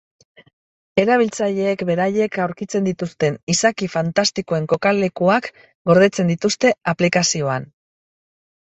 [1.01, 5.53] Erabiltzaileek beraiek aurkitzen dituzten izaki fantastikoen kokalekuak
[5.93, 7.75] gordetzen dituzte aplikazioan.